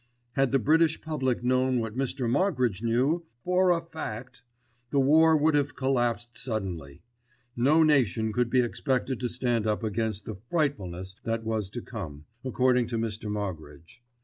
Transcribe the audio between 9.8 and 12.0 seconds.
against the "frightfulness" that was to